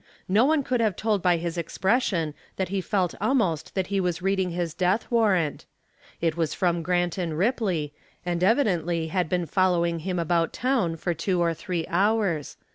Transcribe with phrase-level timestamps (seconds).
[0.27, 4.19] No one could have told by his expression that he felt almost that he was
[4.19, 5.67] reading his death warrant.
[6.19, 7.93] It was from Grant & Ripley
[8.25, 12.57] and evidently had been following him about town for two or three hours.